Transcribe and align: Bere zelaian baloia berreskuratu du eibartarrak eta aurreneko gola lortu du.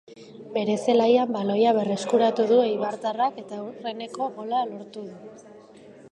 Bere 0.53 0.75
zelaian 0.83 1.33
baloia 1.33 1.73
berreskuratu 1.79 2.45
du 2.51 2.57
eibartarrak 2.69 3.37
eta 3.41 3.59
aurreneko 3.65 4.31
gola 4.39 4.63
lortu 4.71 5.05
du. 5.11 5.53